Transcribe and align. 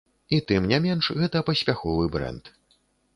І 0.35 0.37
тым 0.51 0.63
не 0.71 0.79
менш, 0.85 1.09
гэта 1.19 1.41
паспяховы 1.49 2.09
брэнд. 2.17 2.43